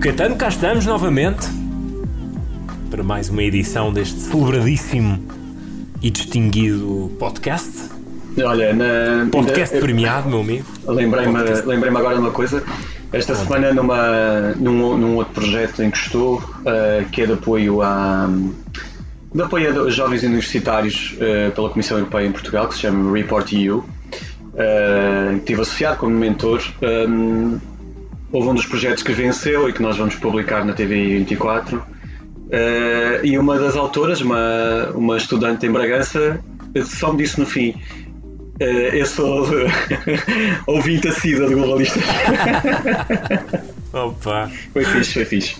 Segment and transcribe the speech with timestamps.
[0.00, 1.46] Filipe Caetano, cá estamos novamente
[2.90, 5.22] para mais uma edição deste celebradíssimo
[6.00, 7.90] e distinguido podcast.
[8.42, 9.28] Olha, na.
[9.30, 10.64] Podcast eu, premiado, meu amigo.
[10.86, 12.64] Lembrei-me lembrei agora de uma coisa.
[13.12, 13.42] Esta Onde?
[13.42, 18.26] semana, numa, num, num outro projeto em que estou, uh, que é de apoio a.
[19.34, 23.52] de apoio a jovens universitários uh, pela Comissão Europeia em Portugal, que se chama Report
[23.52, 23.78] EU.
[23.78, 26.62] Uh, estive associado como mentor.
[26.80, 27.60] Um,
[28.32, 31.78] houve um dos projetos que venceu e que nós vamos publicar na TV 24.
[31.78, 36.40] Uh, e uma das autoras, uma, uma estudante em Bragança,
[36.84, 37.70] só me disse no fim:
[38.60, 39.46] uh, Eu sou
[40.66, 42.02] ouvinte assídua de globalistas.
[43.92, 44.50] Opa!
[44.72, 45.56] Foi fixe, foi fixe.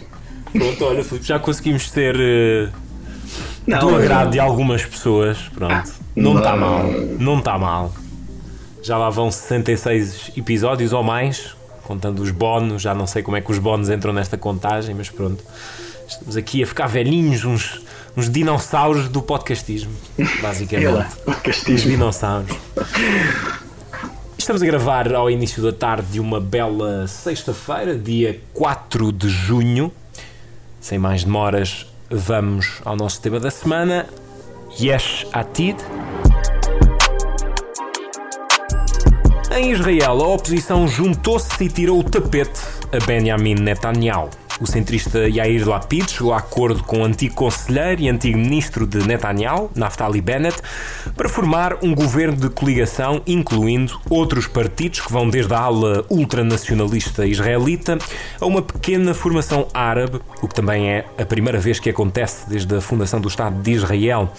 [0.53, 2.73] Pronto, olha, Filipe, já conseguimos ter uh,
[3.67, 5.39] não, do agrado de algumas pessoas.
[5.55, 5.85] Pronto, ah,
[6.17, 6.85] não está mal,
[7.19, 7.93] não está mal.
[8.83, 11.55] Já lá vão 66 episódios ou mais,
[11.91, 15.11] contando os bónus, já não sei como é que os bónus entram nesta contagem, mas
[15.11, 15.43] pronto.
[16.07, 17.81] Estamos aqui a ficar velhinhos, uns,
[18.17, 19.93] uns dinossauros do podcastismo,
[20.41, 21.17] basicamente.
[21.25, 21.75] podcastismo.
[21.75, 22.57] Os dinossauros.
[24.39, 29.91] Estamos a gravar ao início da tarde de uma bela sexta-feira, dia 4 de junho.
[30.81, 34.07] Sem mais demoras, vamos ao nosso tema da semana.
[34.79, 35.77] Yesh Atid.
[39.53, 42.61] Em Israel, a oposição juntou-se e tirou o tapete
[42.93, 44.31] a Benjamin Netanyahu.
[44.61, 48.99] O centrista Yair Lapid chegou a acordo com o antigo conselheiro e antigo ministro de
[48.99, 50.57] Netanyahu, Naftali Bennett,
[51.17, 57.27] para formar um governo de coligação, incluindo outros partidos que vão desde a ala ultranacionalista
[57.27, 57.99] israelita
[58.41, 62.77] a uma pequena formação árabe, o que também é a primeira vez que acontece desde
[62.77, 64.33] a fundação do Estado de Israel.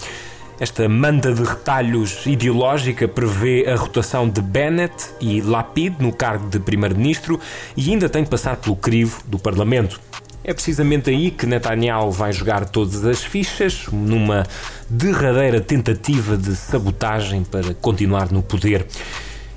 [0.62, 6.60] Esta manda de retalhos ideológica prevê a rotação de Bennett e Lapid no cargo de
[6.60, 7.40] primeiro-ministro
[7.76, 10.00] e ainda tem de passar pelo crivo do Parlamento.
[10.44, 14.46] É precisamente aí que Netanyahu vai jogar todas as fichas, numa
[14.88, 18.86] derradeira tentativa de sabotagem para continuar no poder.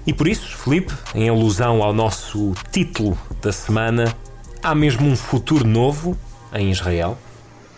[0.08, 4.12] E por isso, Felipe, em alusão ao nosso título da semana,
[4.64, 6.18] há mesmo um futuro novo
[6.52, 7.16] em Israel?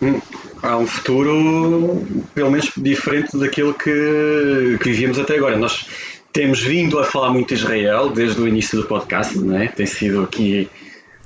[0.02, 0.22] Hum,
[0.62, 5.58] há um futuro, pelo menos, diferente daquilo que, que vivíamos até agora.
[5.58, 5.88] Nós
[6.32, 9.68] temos vindo a falar muito de Israel desde o início do podcast, não é?
[9.68, 10.70] Tem sido aqui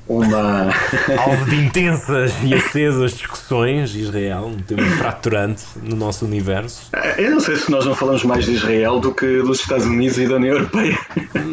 [0.07, 0.69] uma.
[1.17, 6.89] Alvo de intensas e acesas discussões, Israel, um tema fraturante no nosso universo.
[7.17, 10.17] Eu não sei se nós não falamos mais de Israel do que dos Estados Unidos
[10.17, 10.97] e da União Europeia.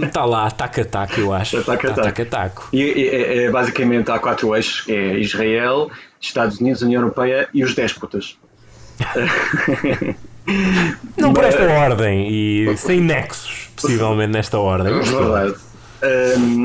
[0.03, 1.63] Está lá, taco a taco, eu acho.
[1.63, 2.25] Taco a taco.
[2.27, 2.69] taco.
[2.73, 5.91] E, e é, é, basicamente há quatro eixos: é Israel,
[6.21, 8.37] Estados Unidos, União Europeia e os déspotas.
[11.17, 14.99] não por esta ordem e sem nexos, possivelmente nesta ordem.
[14.99, 15.55] É verdade.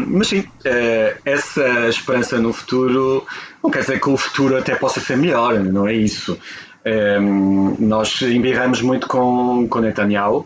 [0.08, 3.26] Mas sim, uh, essa esperança no futuro
[3.64, 6.38] não quer dizer que o futuro até possa ser melhor, não é isso.
[6.86, 10.46] Um, nós embirramos muito com, com Netanyahu,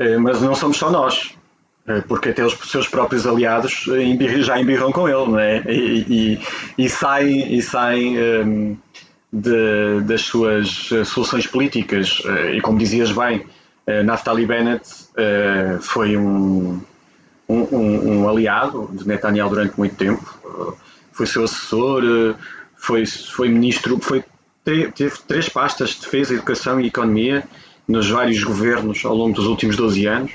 [0.00, 1.35] uh, mas não somos só nós,
[2.08, 3.86] porque até os seus próprios aliados
[4.40, 5.62] já embirram com ele, não é?
[5.68, 6.38] E,
[6.78, 8.76] e, e saem, e saem um,
[9.32, 12.22] de, das suas soluções políticas.
[12.54, 13.46] e como dizias bem,
[14.04, 14.84] Naftali Bennett
[15.80, 16.80] foi um
[17.48, 20.78] um, um, um, aliado de Netanyahu durante muito tempo,
[21.12, 22.02] foi seu assessor,
[22.76, 24.24] foi, foi ministro, foi,
[24.64, 27.44] teve três pastas de defesa, educação e economia
[27.86, 30.32] nos vários governos ao longo dos últimos 12 anos.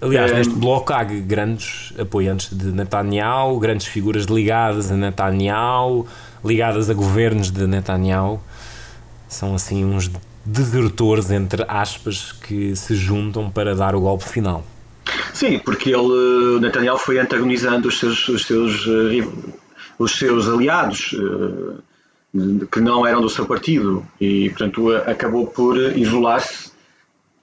[0.00, 6.06] Aliás, neste bloco há grandes apoiantes de Netanyahu, grandes figuras ligadas a Netanyahu,
[6.44, 8.40] ligadas a governos de Netanyahu.
[9.28, 10.10] São assim uns
[10.44, 14.64] desertores, entre aspas, que se juntam para dar o golpe final.
[15.32, 19.26] Sim, porque ele, Netanyahu foi antagonizando os seus, os seus, eh,
[19.98, 26.75] os seus aliados eh, que não eram do seu partido e, portanto, acabou por isolar-se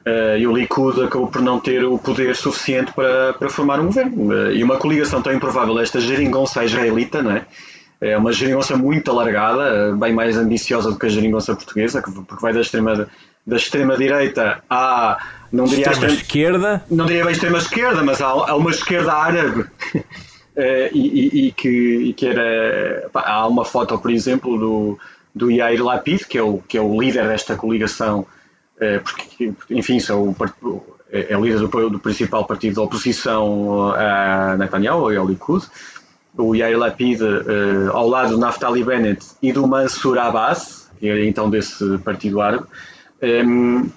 [0.05, 3.85] eh, e o Likud acabou por não ter o poder suficiente para, para formar um
[3.85, 4.51] governo.
[4.51, 7.45] E uma coligação tão improvável, esta geringonça israelita, não é?
[8.01, 12.51] É uma geringonça muito alargada, bem mais ambiciosa do que a geringonça portuguesa, porque vai
[12.51, 13.07] da extrema,
[13.47, 15.17] da extrema direita à
[15.49, 16.83] não diria extrema, esquerda.
[16.89, 19.65] Não diria bem extrema esquerda, mas há, há uma esquerda árabe
[20.91, 23.07] e, e, e, que, e que era.
[23.13, 24.99] Pá, há uma foto, por exemplo, do,
[25.33, 28.25] do Yair Lapid, que é o, que é o líder desta coligação,
[28.99, 35.15] porque, enfim, são o, é, é líder do, do, principal partido da oposição a Netanyahu,
[35.17, 35.65] ao Likud,
[36.37, 37.19] o Yair Lapid
[37.91, 42.65] ao lado do Naftali Bennett e do Mansur Abbas, que é então desse partido árabe.
[43.21, 43.89] Um,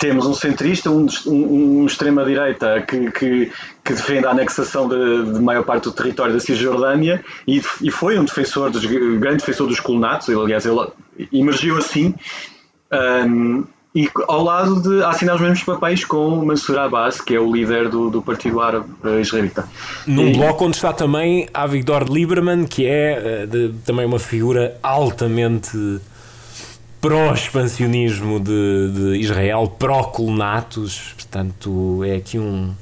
[0.00, 3.52] temos um centrista, um, um, um extrema-direita que, que,
[3.84, 8.18] que, defende a anexação de, de, maior parte do território da Cisjordânia e, e foi
[8.18, 10.80] um defensor, dos, grande defensor dos colonatos, aliás, ele
[11.30, 12.14] emergiu assim,
[13.26, 13.64] um,
[13.94, 17.88] e ao lado de assinar os mesmos papéis com Mansour Abbas, que é o líder
[17.88, 18.86] do, do Partido Árabe
[19.20, 19.68] Israelita.
[20.06, 24.78] Num e, bloco onde está também Avigdor Lieberman, que é eh, de, também uma figura
[24.80, 26.00] altamente
[27.00, 32.72] pró-expansionismo de, de, Israel, pró-colonatos, portanto é aqui um,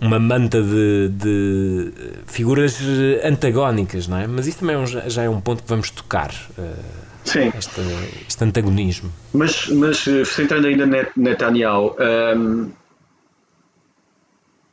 [0.00, 1.92] uma manta de, de,
[2.26, 2.78] figuras
[3.24, 4.26] antagónicas, não é?
[4.28, 6.30] Mas isso também é já é um ponto que vamos tocar.
[6.56, 7.52] Uh, Sim.
[7.56, 7.80] Este,
[8.28, 9.10] este, antagonismo.
[9.32, 10.86] Mas, mas eh, centrando ainda
[11.16, 12.72] Netanyahu, um, ehm,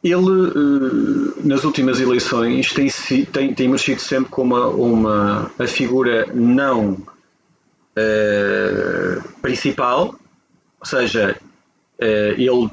[0.03, 2.87] ele uh, nas últimas eleições tem,
[3.25, 7.03] tem, tem emergido sempre como uma, uma a figura não uh,
[9.41, 10.15] principal,
[10.79, 11.35] ou seja,
[12.01, 12.69] uh, ele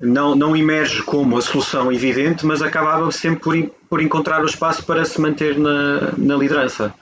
[0.00, 4.84] não, não emerge como a solução evidente, mas acabava sempre por, por encontrar o espaço
[4.84, 6.94] para se manter na, na liderança.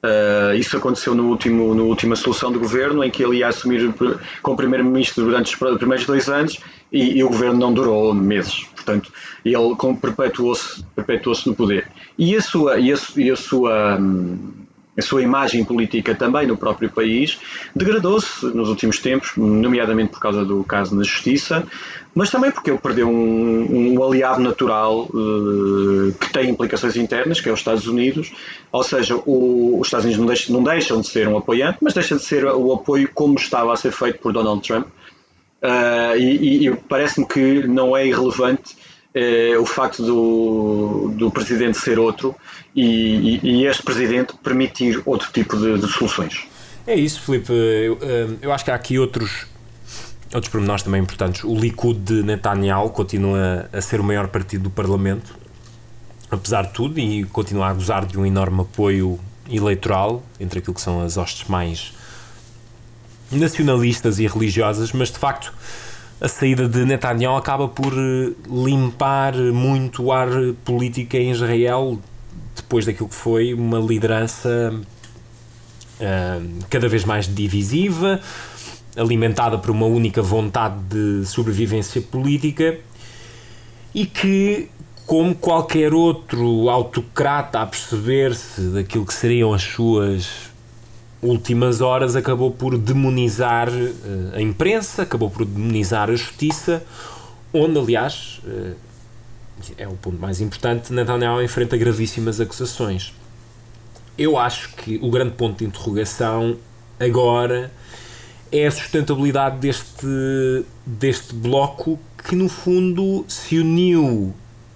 [0.00, 3.92] Uh, isso aconteceu no último, na última solução do governo, em que ele ia assumir
[4.42, 6.60] como primeiro-ministro durante os primeiros dois anos
[6.92, 8.64] e, e, o governo não durou meses.
[8.76, 9.12] Portanto,
[9.44, 9.56] ele
[10.00, 11.88] perpetuou-se perpetuou no poder.
[12.16, 14.38] E a sua, e a, e a sua hum,
[14.98, 17.38] a sua imagem política também no próprio país
[17.74, 21.64] degradou-se nos últimos tempos, nomeadamente por causa do caso na Justiça,
[22.18, 27.48] mas também porque ele perdeu um, um aliado natural uh, que tem implicações internas, que
[27.48, 28.32] é os Estados Unidos,
[28.72, 31.94] ou seja, o, os Estados Unidos não deixam, não deixam, de ser um apoiante, mas
[31.94, 34.88] deixam de ser o apoio como estava a ser feito por Donald Trump.
[35.62, 38.74] Uh, e, e parece-me que não é irrelevante
[39.14, 42.34] uh, o facto do, do presidente ser outro
[42.74, 46.48] e, e, este presidente permitir outro tipo de, de soluções.
[46.84, 47.52] É isso, Filipe.
[47.52, 47.96] Eu,
[48.42, 49.46] eu, acho que há aqui outros,
[50.34, 51.44] outros pormenores também importantes.
[51.44, 55.36] O Likud de Netanyahu continua a ser o maior partido do Parlamento,
[56.30, 59.18] apesar de tudo, e continua a gozar de um enorme apoio
[59.50, 61.94] eleitoral entre aquilo que são as hostes mais
[63.30, 65.52] nacionalistas e religiosas, mas de facto
[66.20, 70.28] a saída de Netanyahu acaba por eh, limpar muito o ar
[70.64, 71.98] político em Israel
[72.56, 74.74] depois daquilo que foi uma liderança
[76.00, 78.20] uh, cada vez mais divisiva,
[78.98, 82.78] alimentada por uma única vontade de sobrevivência política
[83.94, 84.68] e que,
[85.06, 90.48] como qualquer outro autocrata a perceber-se daquilo que seriam as suas
[91.22, 96.84] últimas horas, acabou por demonizar uh, a imprensa, acabou por demonizar a justiça,
[97.52, 98.76] onde, aliás, uh,
[99.76, 103.12] é o ponto mais importante, Netanyahu enfrenta gravíssimas acusações.
[104.16, 106.56] Eu acho que o grande ponto de interrogação
[106.98, 107.70] agora
[108.50, 114.34] é a sustentabilidade deste, deste bloco que, no fundo, se uniu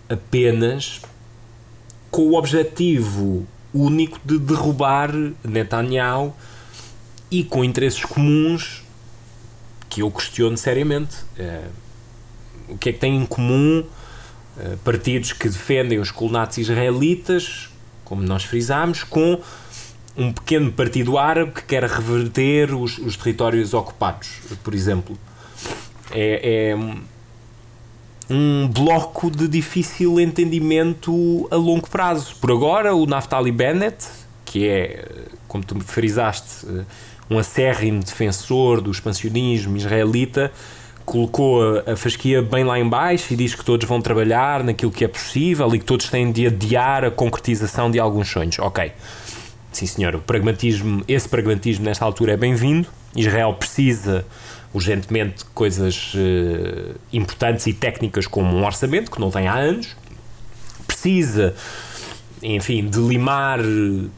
[0.08, 1.00] apenas
[2.10, 5.10] com o objetivo único de derrubar
[5.42, 6.34] Netanyahu
[7.30, 8.84] e com interesses comuns
[9.88, 11.16] que eu questiono seriamente.
[11.38, 11.64] É,
[12.68, 13.84] o que é que tem em comum
[14.58, 17.70] eh, partidos que defendem os colonatos israelitas,
[18.04, 19.40] como nós frisámos, com
[20.16, 25.18] um pequeno partido árabe que quer reverter os, os territórios ocupados, por exemplo.
[26.10, 26.76] É, é,
[28.32, 32.36] um bloco de difícil entendimento a longo prazo.
[32.40, 34.06] Por agora, o Naftali Bennett,
[34.44, 35.06] que é,
[35.48, 36.84] como tu frisaste, eh,
[37.30, 40.52] um acérrimo defensor do expansionismo israelita,
[41.04, 44.90] colocou a, a fasquia bem lá em baixo e diz que todos vão trabalhar naquilo
[44.90, 48.58] que é possível e que todos têm de adiar a concretização de alguns sonhos.
[48.58, 48.92] Ok.
[49.72, 52.86] Sim, senhor, o pragmatismo, esse pragmatismo nesta altura é bem-vindo.
[53.16, 54.24] Israel precisa
[54.72, 59.96] urgentemente de coisas uh, importantes e técnicas como um orçamento, que não tem há anos.
[60.86, 61.54] Precisa,
[62.42, 63.60] enfim, de limar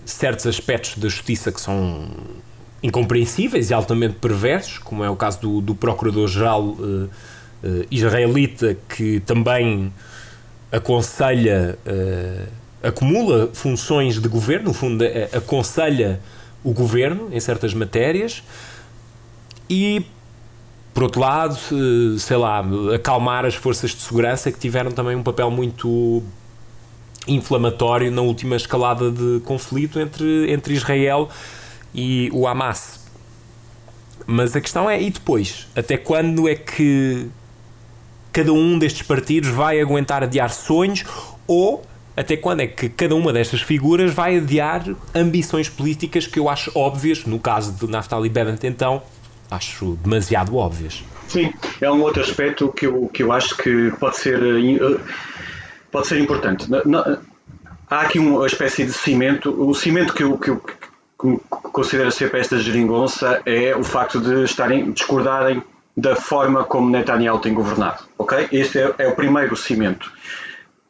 [0.05, 2.09] certos aspectos da justiça que são
[2.83, 7.11] incompreensíveis e altamente perversos, como é o caso do, do Procurador-Geral uh, uh,
[7.93, 9.93] israelita, que também
[10.73, 11.79] aconselha,
[12.85, 16.21] acumula funções de governo, no fundo, aconselha
[16.63, 18.43] o governo em certas matérias
[19.69, 20.05] e.
[20.93, 21.59] Por outro lado,
[22.21, 22.65] sei lá,
[22.95, 26.23] acalmar as forças de segurança que tiveram também um papel muito
[27.27, 31.29] inflamatório na última escalada de conflito entre, entre Israel
[31.93, 33.01] e o Hamas.
[34.25, 35.67] Mas a questão é, e depois?
[35.75, 37.27] Até quando é que
[38.33, 41.05] cada um destes partidos vai aguentar adiar sonhos
[41.45, 41.85] ou
[42.17, 46.71] até quando é que cada uma destas figuras vai adiar ambições políticas que eu acho
[46.75, 49.03] óbvias, no caso de Naftali Bennett então,
[49.51, 51.03] acho demasiado óbvias.
[51.29, 55.01] Sim, é um outro aspecto que eu, que eu acho que pode ser, eh,
[55.91, 56.67] pode ser importante.
[57.91, 60.63] Há aqui uma espécie de cimento, o cimento que eu, que eu
[61.73, 65.63] considero ser para esta geringonça é o facto de estarem, discordarem
[65.97, 68.05] da forma como Netanyahu tem governado.
[68.19, 68.49] Ok?
[68.53, 70.13] Este é, é o primeiro cimento.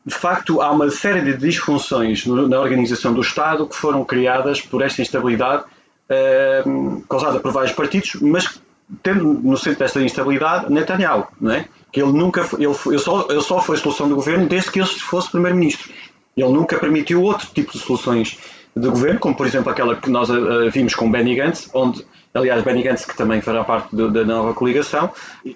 [0.06, 4.82] De facto, há uma série de disfunções na organização do Estado que foram criadas por
[4.82, 8.61] esta instabilidade uh, causada por vários partidos, mas
[9.02, 11.64] tendo no centro desta instabilidade Netanyahu, não é?
[11.90, 14.88] que ele nunca ele, ele, só, ele só foi solução do governo desde que ele
[14.88, 15.90] fosse primeiro-ministro.
[16.37, 18.37] Ele nunca permitiu outro tipo de soluções
[18.76, 22.04] de governo, como por exemplo aquela que nós uh, vimos com Benny Gantz, onde
[22.35, 25.11] aliás, Benny Gantz, que também fará parte do, da nova coligação,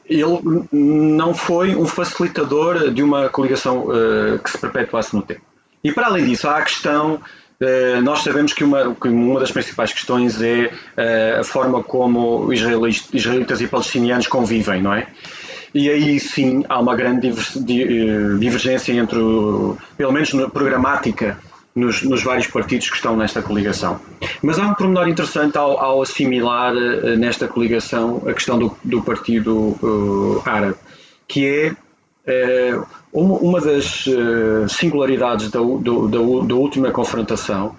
[0.09, 5.43] ele não foi um facilitador de uma coligação uh, que se perpetuasse no tempo.
[5.83, 9.51] E para além disso, há a questão, uh, nós sabemos que uma, que uma das
[9.51, 15.09] principais questões é uh, a forma como israelitas e palestinianos convivem, não é?
[15.75, 17.31] E aí sim há uma grande
[18.39, 19.19] divergência entre,
[19.99, 21.37] pelo menos na programática
[21.79, 24.01] nos, nos, vários partidos que estão nesta coligação.
[24.43, 29.03] Mas há um pormenor interessante ao, ao assimilar uh, nesta coligação a questão do, do
[29.03, 30.77] Partido uh, Árabe,
[31.27, 34.05] que é uh, uma, uma, das
[34.69, 37.75] singularidades da, do, da, da, última confrontação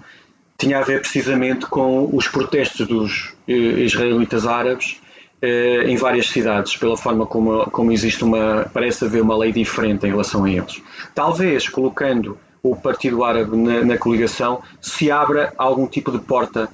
[0.58, 5.00] tinha a ver precisamente com os protestos dos israelitas árabes
[5.86, 10.10] em várias cidades, pela forma como, como existe uma, parece haver uma lei diferente em
[10.10, 10.82] relação a eles.
[11.14, 16.68] Talvez colocando o Partido Árabe na, na coligação, se abra algum tipo de porta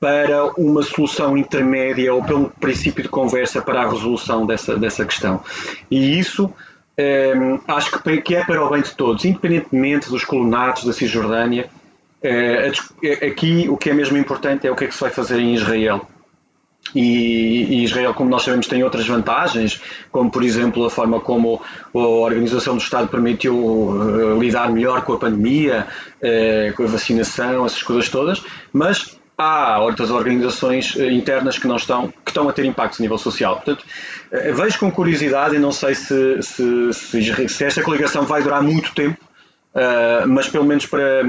[0.00, 5.42] para uma solução intermédia ou pelo princípio de conversa para a resolução dessa, dessa questão.
[5.90, 6.52] E isso
[6.96, 7.32] eh,
[7.66, 11.68] acho que, que, é para o bem de todos, independentemente dos colonatos da Cisjordânia.
[12.22, 12.72] Eh,
[13.26, 15.54] aqui o que é mesmo importante é o que é que se vai fazer em
[15.54, 16.06] Israel.
[16.94, 19.80] E, e, Israel, como nós sabemos, tem outras vantagens,
[20.10, 21.60] como por exemplo a forma como
[21.94, 25.86] a Organização do Estado permitiu uh, lidar melhor com a pandemia,
[26.22, 28.42] uh, com a vacinação, essas coisas todas,
[28.72, 33.02] mas há outras organizações uh, internas que não estão, que estão a ter impacto a
[33.02, 33.56] nível social.
[33.56, 33.84] Portanto,
[34.54, 38.94] vejo com curiosidade e não sei se, se, se, se esta coligação vai durar muito
[38.94, 39.18] tempo,
[40.26, 41.22] mas pelo menos para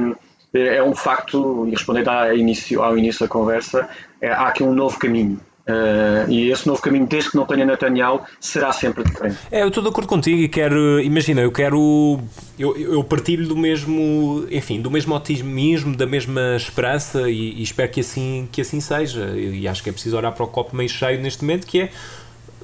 [0.54, 3.88] é um facto, e respondendo ao início, ao início da conversa,
[4.20, 5.40] é, há aqui um novo caminho.
[5.70, 9.38] Uh, e esse novo caminho, desde que não tenha Netanyahu, será sempre diferente.
[9.52, 12.20] É, eu estou de acordo contigo e quero, imagina, eu quero,
[12.58, 17.92] eu, eu partilho do mesmo, enfim, do mesmo otimismo, da mesma esperança e, e, espero
[17.92, 19.30] que assim, que assim seja.
[19.38, 21.92] E acho que é preciso olhar para o copo meio cheio neste momento, que é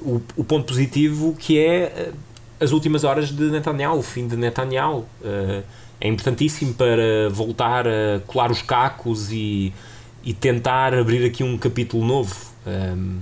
[0.00, 2.12] o, o ponto positivo, que é eh,
[2.58, 5.06] as últimas horas de Netanyahu, o fim de Netanyahu.
[5.22, 5.62] Uh,
[6.00, 9.72] é importantíssimo para voltar a colar os cacos e,
[10.24, 12.55] e tentar abrir aqui um capítulo novo.
[12.66, 13.20] Um,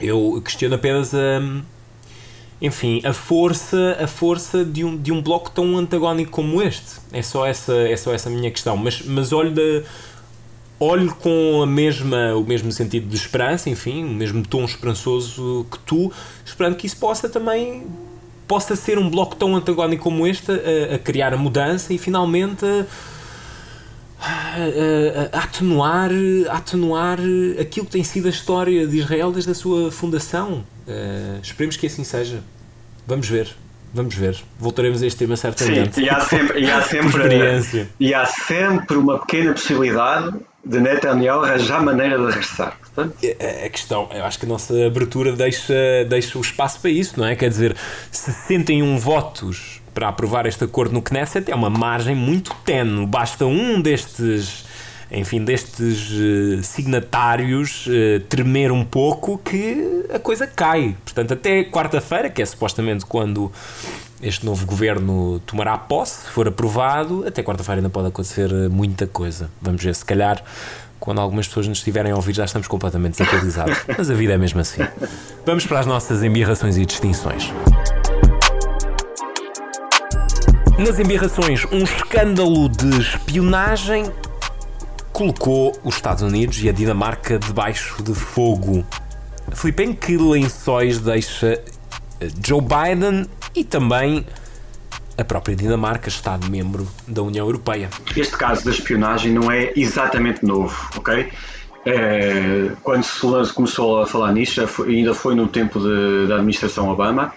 [0.00, 1.40] eu questiono apenas a,
[2.60, 7.00] enfim, a força, a força de, um, de um bloco tão antagónico como este.
[7.12, 8.76] É só essa, é só essa minha questão.
[8.76, 9.86] Mas, mas olho, da,
[10.78, 15.78] olho com a mesma, o mesmo sentido de esperança, enfim, o mesmo tom esperançoso que
[15.80, 16.12] tu,
[16.44, 17.86] esperando que isso possa também
[18.46, 22.64] possa ser um bloco tão antagónico como este a, a criar a mudança e finalmente
[22.66, 22.86] a,
[24.22, 26.10] a, a, atenuar,
[26.48, 27.18] a atenuar
[27.60, 30.64] aquilo que tem sido a história de Israel desde a sua fundação.
[30.86, 32.42] Uh, esperemos que assim seja.
[33.06, 33.48] Vamos ver.
[33.94, 34.38] Vamos ver.
[34.58, 35.96] Voltaremos a este tema certamente.
[35.96, 37.28] Sim, e há sempre, e há sempre,
[38.00, 40.32] e há sempre uma pequena possibilidade
[40.64, 42.78] de Netanyahu arranjar maneira de regressar.
[42.78, 43.16] Portanto...
[43.22, 45.74] A é, é questão, eu acho que a nossa abertura deixa,
[46.08, 47.34] deixa o espaço para isso, não é?
[47.34, 47.76] Quer dizer,
[48.10, 53.06] 61 votos para aprovar este acordo no Knesset é uma margem muito tenue.
[53.06, 54.64] Basta um destes,
[55.10, 60.96] enfim, destes uh, signatários uh, tremer um pouco que a coisa cai.
[61.04, 63.52] Portanto, até quarta-feira, que é supostamente quando
[64.22, 69.50] este novo governo tomará posse, se for aprovado, até quarta-feira ainda pode acontecer muita coisa.
[69.60, 70.42] Vamos ver, se calhar
[71.02, 73.76] quando algumas pessoas nos estiverem a ouvir já estamos completamente desatualizados.
[73.98, 74.82] Mas a vida é mesmo assim.
[75.44, 77.52] Vamos para as nossas embirrações e distinções.
[80.84, 84.04] Nas embirrações, um escândalo de espionagem
[85.12, 88.84] colocou os Estados Unidos e a Dinamarca debaixo de fogo.
[89.52, 91.62] Filipe, em que lençóis deixa
[92.44, 94.26] Joe Biden e também
[95.16, 97.88] a própria Dinamarca, Estado-membro da União Europeia.
[98.16, 101.28] Este caso da espionagem não é exatamente novo, ok?
[101.86, 107.32] É, quando se começou a falar nisto, ainda foi no tempo de, da administração Obama,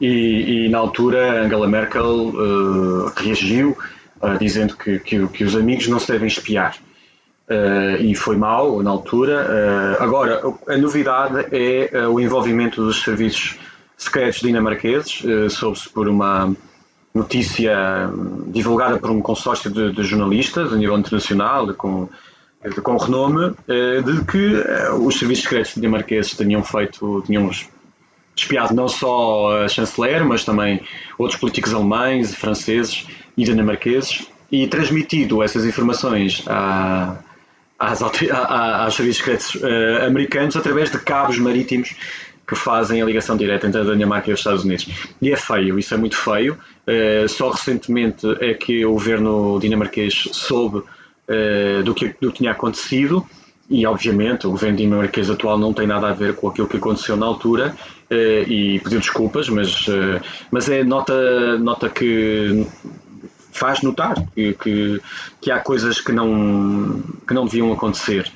[0.00, 3.76] e, e, na altura Angela Merkel uh, reagiu
[4.22, 6.76] uh, dizendo que, que, que, os amigos não se devem espiar.
[7.48, 9.96] Uh, e foi mal na altura.
[9.98, 13.58] agora, a novidade é o envolvimento dos serviços
[13.96, 16.54] secretos dinamarqueses, soube-se por uma
[17.12, 18.08] notícia
[18.46, 22.08] divulgada por um consórcio de, de jornalistas a nível internacional, com,
[22.82, 24.64] com renome, de que
[25.00, 27.50] os serviços secretos dinamarqueses tinham feito, tinham
[28.34, 30.80] espiado não só a chanceler, mas também
[31.18, 33.06] outros políticos alemães, franceses
[33.36, 37.18] e dinamarqueses e transmitido essas informações à,
[37.78, 41.94] às, à, aos serviços secretos uh, americanos através de cabos marítimos
[42.46, 44.88] que fazem a ligação direta entre a Dinamarca e os Estados Unidos.
[45.22, 46.58] E é feio, isso é muito feio.
[46.86, 52.50] Uh, só recentemente é que o governo dinamarquês soube uh, do, que, do que tinha
[52.50, 53.24] acontecido
[53.70, 57.16] e obviamente o governo dinamarquês atual não tem nada a ver com aquilo que aconteceu
[57.16, 57.76] na altura
[58.10, 62.66] eh, e pediu desculpas, mas, eh, mas é nota, nota que
[63.52, 65.00] faz notar que, que,
[65.40, 68.30] que há coisas que não, que não deviam acontecer.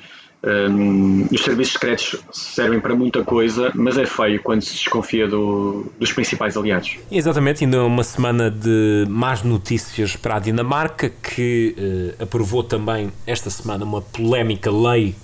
[0.47, 5.91] Um, os serviços secretos servem para muita coisa, mas é feio quando se desconfia do,
[5.99, 6.99] dos principais aliados.
[7.11, 13.83] Exatamente, ainda uma semana de más notícias para a Dinamarca, que aprovou também esta semana
[13.83, 15.15] uma polémica lei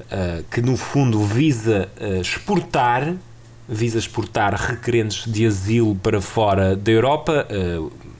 [0.00, 3.14] uh, que, no fundo, visa uh, exportar
[3.68, 7.48] visa exportar requerentes de asilo para fora da Europa.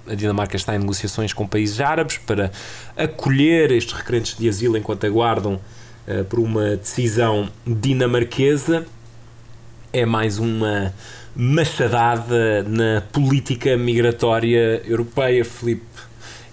[0.09, 2.50] A Dinamarca está em negociações com países árabes para
[2.97, 8.87] acolher estes requerentes de asilo enquanto aguardam uh, por uma decisão dinamarquesa.
[9.92, 10.92] É mais uma
[11.35, 15.85] machadada na política migratória europeia, Filipe.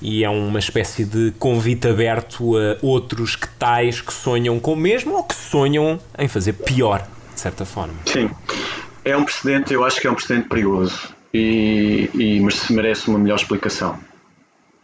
[0.03, 4.75] E é uma espécie de convite aberto a outros que tais que sonham com o
[4.75, 7.93] mesmo ou que sonham em fazer pior, de certa forma.
[8.05, 8.29] Sim,
[9.05, 13.37] é um precedente, eu acho que é um precedente perigoso e, e merece uma melhor
[13.37, 13.97] explicação.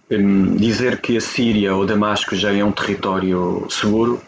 [0.10, 4.21] Um, dizer que a Síria ou Damasco já é um território seguro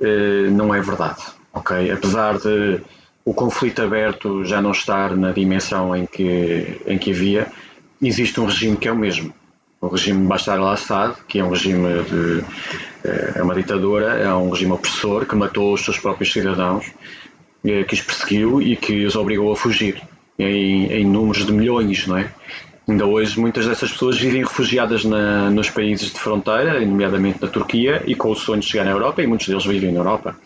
[0.00, 1.22] uh, não é verdade.
[1.52, 1.90] Okay?
[1.90, 2.80] Apesar de
[3.22, 7.46] o conflito aberto já não estar na dimensão em que, em que havia,
[8.00, 9.34] existe um regime que é o mesmo.
[9.86, 12.44] O regime Bashar al-Assad, que é um regime de.
[13.36, 16.92] É uma ditadura, é um regime opressor que matou os seus próprios cidadãos,
[17.64, 20.02] eh, que os perseguiu e que os obrigou a fugir
[20.36, 22.28] em, em números de milhões, não é?
[22.88, 28.02] Ainda hoje muitas dessas pessoas vivem refugiadas na, nos países de fronteira, nomeadamente na Turquia,
[28.06, 30.36] e com o sonho de chegar na Europa, e muitos deles vivem na Europa.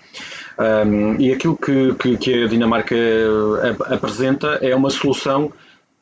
[0.59, 5.51] Um, e aquilo que, que, que, a Dinamarca eh, apresenta é uma solução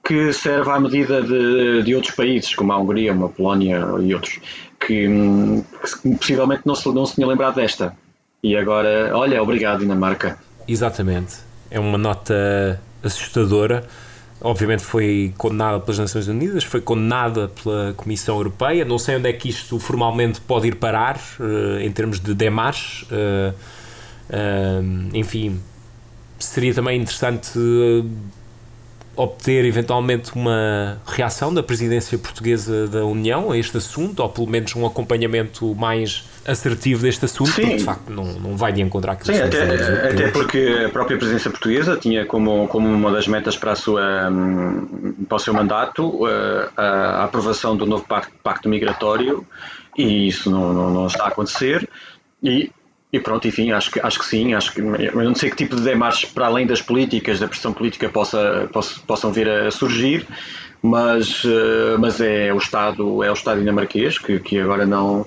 [0.09, 4.41] que serve à medida de, de outros países, como a Hungria, a Polónia e outros,
[4.81, 5.07] que,
[6.03, 7.95] que possivelmente não se, não se tinha lembrado desta.
[8.43, 10.39] E agora, olha, obrigado Dinamarca.
[10.67, 11.37] Exatamente.
[11.71, 13.87] É uma nota assustadora.
[14.41, 18.87] Obviamente foi condenada pelas Nações Unidas, foi condenada pela Comissão Europeia.
[18.87, 23.03] Não sei onde é que isto formalmente pode ir parar, uh, em termos de demarches.
[23.11, 23.53] Uh,
[24.31, 25.61] uh, enfim,
[26.39, 27.59] seria também interessante
[29.19, 34.75] obter eventualmente uma reação da presidência portuguesa da União a este assunto, ou pelo menos
[34.77, 37.63] um acompanhamento mais assertivo deste assunto, Sim.
[37.63, 41.19] porque de facto não, não vai de encontrar aquilo Sim, até, até porque a própria
[41.19, 45.53] presidência portuguesa tinha como, como uma das metas para, a sua, hum, para o seu
[45.53, 49.45] mandato eh, a, a aprovação do novo pacto, pacto migratório
[49.97, 51.89] e isso não, não, não está a acontecer.
[52.41, 52.71] E
[53.13, 55.75] e pronto, enfim, acho que, acho que sim, acho que eu não sei que tipo
[55.77, 60.27] de demarches para além das políticas, da pressão política possa, possa, possam vir a surgir,
[60.83, 65.25] mas, eh, mas é o Estado, é o Estado dinamarquês que, que agora não,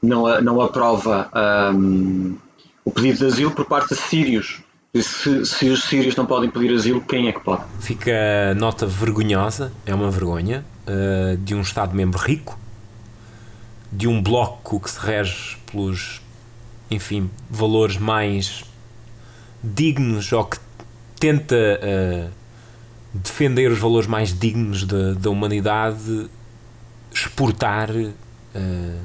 [0.00, 1.28] não, não aprova
[1.74, 2.36] um,
[2.84, 4.60] o pedido de asilo por parte de sírios.
[4.94, 7.62] Se, se, os sírios não podem pedir asilo, quem é que pode?
[7.80, 12.58] Fica nota vergonhosa, é uma vergonha, uh, de um Estado-membro rico,
[13.92, 16.22] de um bloco que se rege pelos
[16.90, 18.64] enfim, valores mais
[19.62, 20.58] dignos ou que
[21.18, 22.30] tenta uh,
[23.12, 26.28] defender os valores mais dignos da, da humanidade,
[27.12, 29.00] exportar uh,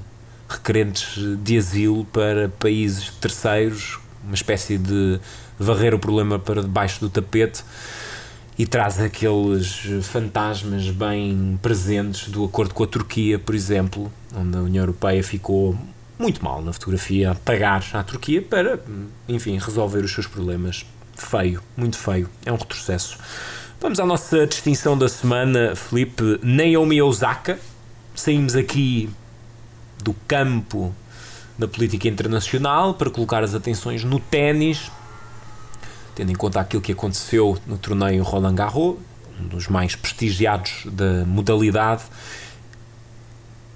[0.47, 5.19] requerentes de asilo para países terceiros, uma espécie de
[5.57, 7.63] varrer o problema para debaixo do tapete
[8.57, 14.61] e traz aqueles fantasmas bem presentes do acordo com a Turquia, por exemplo, onde a
[14.61, 15.75] União Europeia ficou
[16.21, 18.79] muito mal na fotografia, pagar à Turquia para,
[19.27, 20.85] enfim, resolver os seus problemas.
[21.15, 22.29] Feio, muito feio.
[22.45, 23.17] É um retrocesso.
[23.79, 26.39] Vamos à nossa distinção da semana, Felipe.
[26.43, 27.59] Naomi Osaka.
[28.13, 29.09] Saímos aqui
[30.03, 30.93] do campo
[31.57, 34.91] da política internacional para colocar as atenções no ténis,
[36.15, 38.97] tendo em conta aquilo que aconteceu no torneio Roland Garros,
[39.39, 42.03] um dos mais prestigiados da modalidade.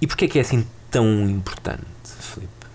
[0.00, 1.82] E porquê é que é assim tão importante,
[2.26, 2.66] Felipe?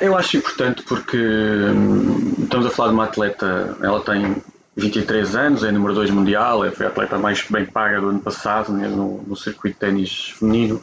[0.00, 4.36] Eu acho importante porque hum, estamos a falar de uma atleta, ela tem
[4.76, 8.72] 23 anos, é número 2 mundial, foi a atleta mais bem paga do ano passado
[8.72, 10.82] né, no, no circuito de ténis feminino.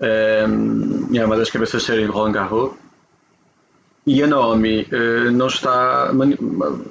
[0.00, 2.72] Um, é uma das cabeças de série de Roland Garros.
[4.06, 6.10] E a Naomi uh, não está,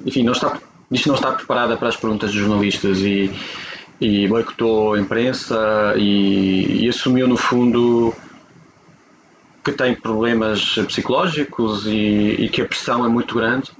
[0.04, 0.58] enfim, não está,
[0.90, 3.32] diz que não está preparada para as perguntas dos jornalistas e,
[4.00, 8.14] e boicotou a imprensa e, e assumiu no fundo
[9.66, 13.70] que tem problemas psicológicos e, e que a pressão é muito grande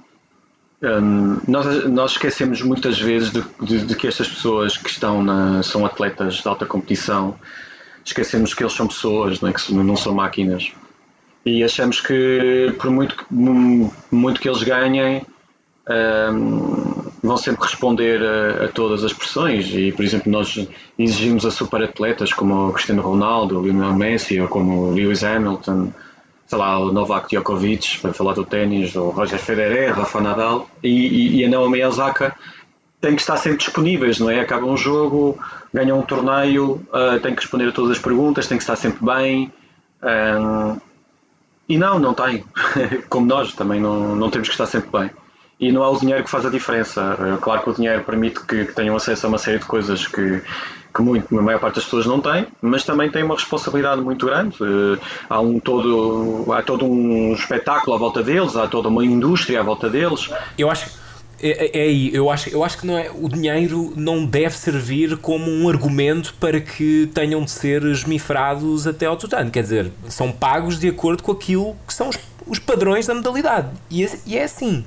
[0.83, 5.63] um, nós, nós, esquecemos muitas vezes de, de, de, que estas pessoas que estão na,
[5.63, 7.35] são atletas de alta competição,
[8.05, 9.53] esquecemos que eles são pessoas, não, é?
[9.53, 10.71] que não são máquinas.
[11.47, 15.25] E achamos que por muito, muito que eles ganhem,
[15.89, 16.96] um,
[17.27, 19.67] vão sempre responder a, a, todas as pressões.
[19.75, 20.67] E, por exemplo, nós
[20.99, 25.25] exigimos a super atletas como o Cristiano Ronaldo, o Lionel Messi ou como o Lewis
[25.25, 25.93] Hamilton
[26.47, 30.89] sei lá, o Novak Djokovic, para falar do ténis, o Roger Federer, Rafa Nadal, e,
[30.89, 32.37] e, e a Naomi Osaka
[33.01, 34.41] têm que estar sempre disponíveis, não é?
[34.41, 35.39] Acaba um jogo,
[35.75, 39.05] ganha um torneio, uh, tem que responder a todas as perguntas, tem que estar sempre
[39.05, 39.53] bem.
[40.03, 40.81] Um,
[41.69, 42.45] e não, não tem.
[43.11, 45.11] Como nós também não, não temos que estar sempre bem.
[45.59, 47.17] E não é o dinheiro que faz a diferença.
[47.41, 50.43] Claro que o dinheiro permite que, que tenham acesso a uma série de coisas que,
[50.95, 54.27] que muito, a maior parte das pessoas não tem, mas também tem uma responsabilidade muito
[54.27, 54.57] grande.
[54.61, 54.99] Eh,
[55.31, 59.63] há, um todo, há todo um espetáculo à volta deles, há toda uma indústria à
[59.63, 60.31] volta deles.
[60.59, 61.07] Eu acho
[61.41, 65.19] é, é aí, eu acho, eu acho que não é, o dinheiro não deve servir
[65.19, 69.51] como um argumento para que tenham de ser esmifrados até ao tutano.
[69.51, 73.69] Quer dizer, são pagos de acordo com aquilo que são os, os padrões da modalidade.
[73.91, 74.85] E é, e é assim.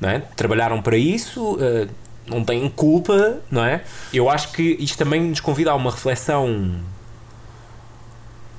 [0.00, 0.20] Não é?
[0.34, 1.88] Trabalharam para isso, uh,
[2.26, 3.82] não têm culpa, não é?
[4.12, 6.80] Eu acho que isto também nos convida a uma reflexão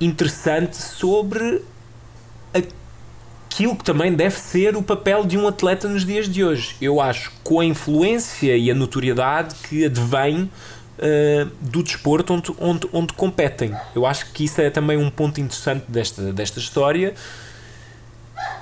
[0.00, 1.62] interessante sobre
[3.52, 6.76] aquilo que também deve ser o papel de um atleta nos dias de hoje.
[6.80, 10.44] Eu acho com a influência e a notoriedade que advém
[10.98, 13.74] uh, do desporto onde, onde, onde competem.
[13.94, 17.14] Eu acho que isso é também um ponto interessante desta, desta história.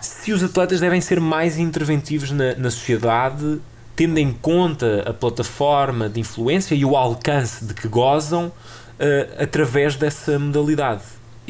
[0.01, 3.61] Se os atletas devem ser mais interventivos na, na sociedade
[4.01, 9.95] tendo em conta a plataforma de influência e o alcance de que gozam uh, através
[9.95, 11.03] dessa modalidade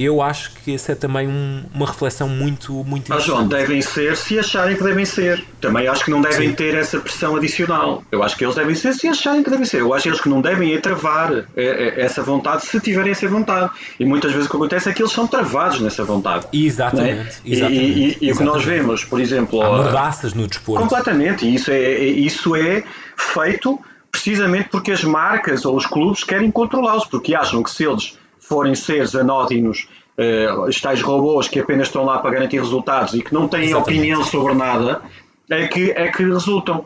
[0.04, 4.16] eu acho que essa é também um, uma reflexão muito, muito Mas, João, devem ser
[4.16, 5.44] se acharem que devem ser.
[5.60, 6.54] Também acho que não devem Sim.
[6.54, 8.02] ter essa pressão adicional.
[8.10, 9.80] Eu acho que eles devem ser se acharem que devem ser.
[9.80, 13.12] Eu acho que eles que não devem é travar é, é, essa vontade se tiverem
[13.12, 13.70] essa vontade.
[13.98, 16.46] E muitas vezes o que acontece é que eles são travados nessa vontade.
[16.52, 17.40] Exatamente.
[17.44, 17.52] É?
[17.52, 18.18] exatamente.
[18.20, 19.60] E, e, e o que nós vemos, por exemplo.
[19.60, 20.82] Há mordaças no desporto.
[20.82, 21.46] Completamente.
[21.46, 22.84] E isso é, isso é
[23.16, 23.78] feito
[24.10, 28.18] precisamente porque as marcas ou os clubes querem controlá-los, porque acham que se eles
[28.50, 33.22] forem seres anódinos, uh, os tais robôs que apenas estão lá para garantir resultados e
[33.22, 33.98] que não têm Exatamente.
[33.98, 35.02] opinião sobre nada,
[35.48, 36.84] é que, é que resultam.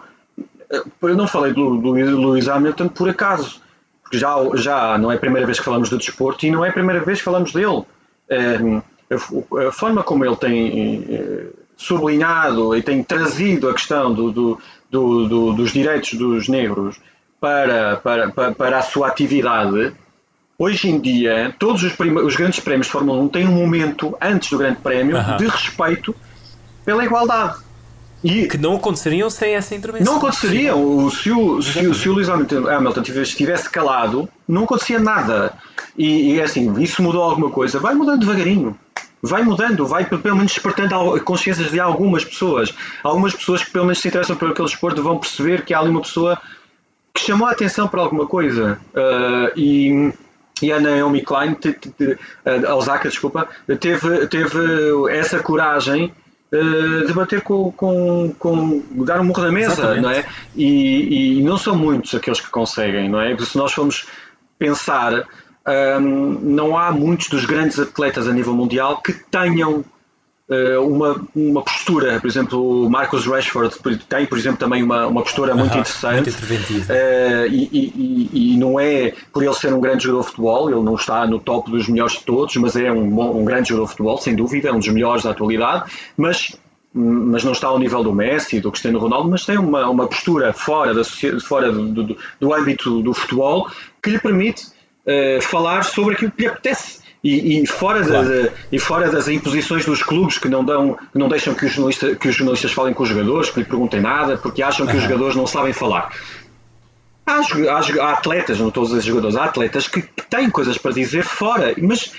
[0.71, 3.63] Eh, eu não falei do, do Lewis Hamilton por acaso,
[4.03, 6.69] porque já, já não é a primeira vez que falamos do desporto e não é
[6.69, 7.83] a primeira vez que falamos dele.
[8.31, 14.59] Uh, a, a, forma como ele tem sublinhado e tem trazido a questão do, do,
[14.91, 17.01] do, dos direitos dos negros
[17.41, 19.93] para, para, para, para a sua atividade
[20.59, 24.51] Hoje em dia, todos os, os, grandes prémios de Fórmula 1 têm um momento antes
[24.51, 26.15] do Grande Prémio de respeito
[26.85, 27.59] pela igualdade.
[28.23, 30.13] E que não aconteceriam sem essa intervenção.
[30.13, 31.11] Não aconteceriam.
[31.11, 35.53] Se o, se, o, se o Lewis Hamilton estivesse calado, não acontecia nada.
[35.99, 37.79] E, e é assim, isso mudou alguma coisa?
[37.79, 38.79] Vai mudando devagarinho.
[39.21, 42.75] Vai mudando, vai pelo menos despertando consciências de algumas pessoas.
[43.03, 45.91] Algumas pessoas que pelo menos se interessam por aquele esporte vão perceber que há ali
[45.91, 46.41] uma pessoa
[47.13, 48.79] que chamou a atenção para alguma coisa.
[48.95, 50.13] Uh, e
[50.63, 51.57] e a Naomi Klein,
[52.67, 53.49] a Osaka, desculpa,
[53.81, 54.59] teve, teve
[55.11, 56.13] essa coragem
[56.55, 60.03] eh, de bater com, com, com dar um murro na mesa, Exatamente.
[60.03, 60.25] não é?
[60.55, 63.37] E, e, não são muitos aqueles que conseguem, não é?
[63.39, 64.07] Se nós formos
[64.57, 65.27] pensar,
[65.67, 69.85] um, não há muitos dos grandes atletas a nível mundial que tenham
[70.87, 73.79] uma, uma postura, por exemplo, o Marcus Rashford
[74.09, 76.31] tem, por exemplo, também uma, uma postura muito interessante.
[76.31, 80.71] Muito uh, e, e, e, não é por ele ser um grande jogador de futebol,
[80.71, 83.71] ele não está no top dos melhores de todos, mas é um, bom, um grande
[83.71, 85.91] jogador de futebol, sem dúvida, é um dos melhores da atualidade.
[86.17, 86.55] Mas
[86.97, 90.53] mas não está ao nível do Messi, do Cristiano Ronaldo, mas tem uma, uma postura
[90.53, 91.03] fora, da,
[91.45, 93.69] fora do, do, do âmbito do futebol
[94.01, 94.67] que lhe permite
[95.05, 97.03] uh, falar sobre aquilo que lhe apetece.
[97.25, 98.29] E, e, fora claro.
[98.29, 101.73] de, e fora das imposições dos clubes que não, dão, que não deixam que os,
[101.73, 104.95] jornalistas, que os jornalistas falem com os jogadores, que lhe perguntem nada, porque acham que
[104.95, 106.11] os jogadores não sabem falar.
[107.27, 111.23] Há, há, há, atletas, não a dizer jogadores, há atletas que, têm coisas para dizer
[111.23, 112.13] fora, mas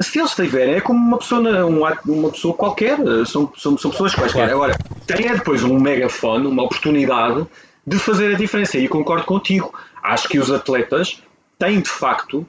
[0.00, 1.66] se eles tiverem, é como uma pessoa,
[2.04, 4.50] uma pessoa qualquer, são, são, são pessoas quaisquer.
[4.50, 7.46] Agora, tem é depois um megafone, uma oportunidade
[7.86, 8.76] de fazer a diferença.
[8.78, 9.72] E concordo contigo.
[10.02, 11.22] Acho que os atletas
[11.56, 12.44] têm de facto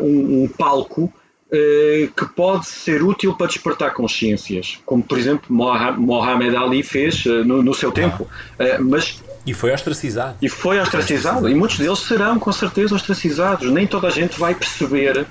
[0.00, 1.12] um, um, palco
[1.52, 7.42] é, que pode ser útil para despertar consciências, como por exemplo Mohamed Ali fez eh,
[7.44, 8.26] no, no seu tempo.
[8.58, 8.78] Ah.
[8.80, 10.36] mas e foi ostracizado.
[10.42, 11.48] E foi ostracizado.
[11.48, 13.70] E muitos deles serão, com certeza, ostracizados.
[13.70, 15.26] Nem toda a gente vai perceber uh,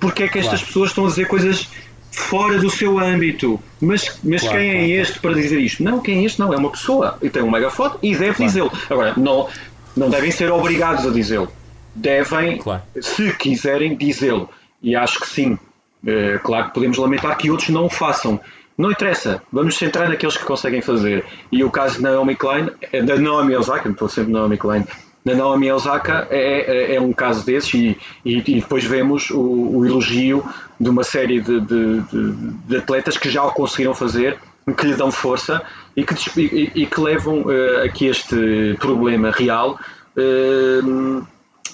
[0.00, 0.66] porque é que estas claro.
[0.66, 1.68] pessoas estão a dizer coisas
[2.10, 3.60] fora do seu âmbito.
[3.80, 5.82] Mas, mas claro, quem é claro, este para dizer isto?
[5.82, 6.52] Não, quem é este não.
[6.52, 8.72] É uma pessoa e tem um megafone e deve dizê-lo.
[8.88, 9.48] Agora, não,
[9.96, 11.50] não devem ser obrigados a dizê-lo.
[11.94, 12.60] Devem,
[13.00, 14.48] se quiserem, dizê-lo.
[14.82, 15.58] E acho que sim.
[16.02, 18.40] Uh, claro que podemos lamentar que outros não o façam.
[18.78, 21.24] Não interessa, vamos centrar naqueles que conseguem fazer.
[21.52, 24.86] E o caso de Naomi Klein, eh, da Naomi Osaka, estou sempre Naomi Klein,
[25.24, 29.40] na Naomi Osaka é, é, é, um caso desses e, e, e depois vemos o,
[29.40, 30.42] o, elogio
[30.78, 32.32] de uma série de, de, de,
[32.66, 34.38] de, atletas que já o conseguiram fazer,
[34.76, 35.62] que lhe dão força
[35.94, 39.78] e que, e, que levam uh, a que este problema real
[40.16, 41.26] uh,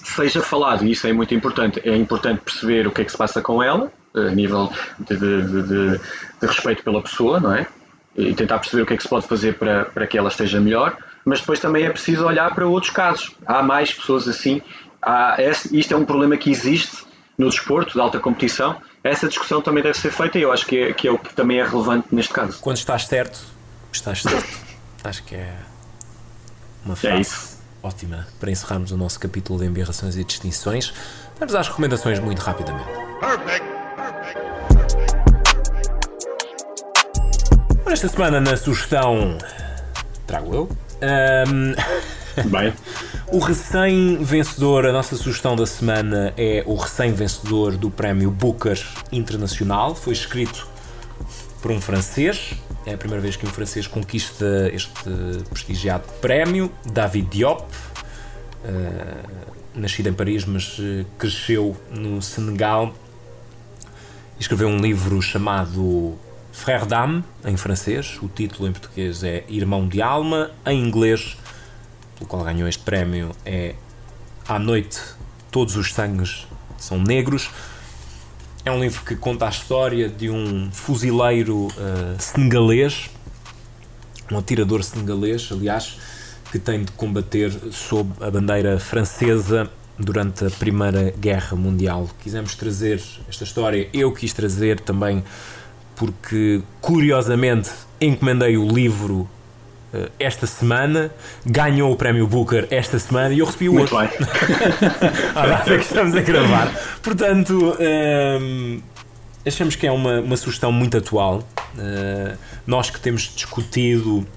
[0.07, 0.85] seja falado.
[0.85, 1.81] E isso é muito importante.
[1.83, 5.99] É importante perceber o que é que se passa com ela, a nível de,
[6.41, 7.67] respeito pela pessoa, não é?
[8.15, 10.59] E tentar perceber o que é que se pode fazer para, para que ela esteja
[10.59, 13.35] melhor mas depois também é preciso olhar para outros casos.
[13.45, 14.61] Há mais pessoas assim.
[15.01, 15.35] Há,
[15.73, 17.05] isto é um problema que existe
[17.37, 18.77] no desporto de alta competição.
[19.03, 21.33] Essa discussão também deve ser feita e eu acho que é, que é o que
[21.33, 22.57] também é relevante neste caso.
[22.61, 23.41] Quando estás certo,
[23.91, 24.57] estás certo.
[25.03, 25.53] acho que é
[26.85, 30.93] uma é frase é ótima para encerrarmos o nosso capítulo de embirrações e distinções.
[31.39, 32.89] Vamos às recomendações muito rapidamente.
[33.19, 33.67] Perfect.
[37.85, 39.37] Esta semana na sugestão
[40.27, 40.69] trago eu
[41.01, 41.73] um...
[42.51, 42.71] Bem.
[43.31, 48.79] o recém-vencedor, a nossa sugestão da semana é o recém-vencedor do prémio Booker
[49.11, 49.95] Internacional.
[49.95, 50.67] Foi escrito
[51.61, 52.53] por um francês.
[52.85, 54.91] É a primeira vez que um francês conquista este
[55.49, 56.71] prestigiado prémio.
[56.85, 57.67] David Diop, uh,
[59.75, 62.93] nascido em Paris, mas uh, cresceu no Senegal.
[64.39, 66.17] Escreveu um livro chamado
[66.57, 71.37] Frère d'âme, em francês, o título em português é Irmão de Alma, em inglês,
[72.15, 73.75] pelo qual ganhou este prémio, é
[74.47, 74.99] À Noite
[75.51, 76.47] Todos os Sangues
[76.79, 77.51] São Negros.
[78.67, 83.09] É um livro que conta a história de um fuzileiro uh, senegalês,
[84.29, 85.97] um atirador senegalês, aliás,
[86.51, 92.09] que tem de combater sob a bandeira francesa durante a Primeira Guerra Mundial.
[92.21, 95.23] Quisemos trazer esta história, eu quis trazer também
[95.95, 97.69] porque curiosamente
[98.01, 99.29] encomendei o livro
[100.19, 101.11] esta semana,
[101.45, 104.17] ganhou o prémio Booker esta semana e eu recebi o Muito outro.
[104.17, 104.27] Bem.
[105.35, 106.71] a data que estamos a gravar.
[107.01, 108.81] Portanto, ehm,
[109.45, 111.39] achamos que é uma, uma sugestão muito atual.
[111.75, 114.27] Uh, nós que temos discutido,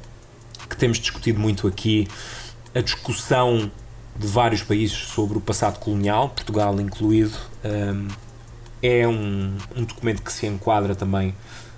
[0.68, 2.06] que temos discutido muito aqui,
[2.74, 3.70] a discussão
[4.16, 7.36] de vários países sobre o passado colonial, Portugal incluído.
[7.64, 8.08] Ehm,
[8.82, 11.34] é um, um documento que se enquadra também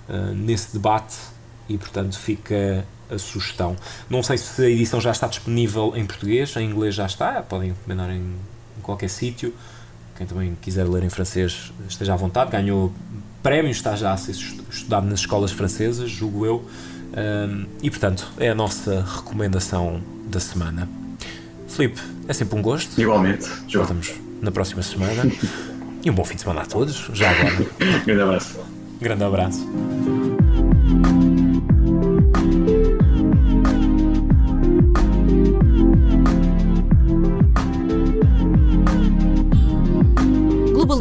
[0.07, 1.15] uh, nesse debate
[1.67, 3.75] e, portanto, fica a sugestão.
[4.09, 7.69] Não sei se a edição já está disponível em português, em inglês já está, podem
[7.69, 9.53] encomendar em, em qualquer sítio.
[10.17, 12.51] Quem também quiser ler em francês esteja à vontade.
[12.51, 12.93] Ganhou
[13.41, 16.65] prémio, está já a ser estudado nas escolas francesas, julgo eu.
[17.15, 20.89] Um, e portanto, é a nossa recomendação da semana.
[21.67, 22.99] Filipe, é sempre um gosto.
[22.99, 23.85] Igualmente, João.
[23.85, 25.23] Voltamos na próxima semana.
[26.05, 27.65] E um bom fim de semana a todos, já agora.
[28.05, 28.59] Grande abraço.
[28.99, 30.32] Grande abraço.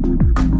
[0.00, 0.57] Thank you.